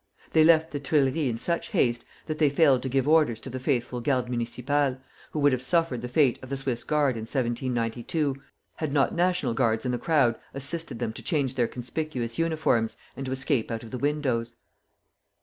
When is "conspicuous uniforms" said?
11.67-12.97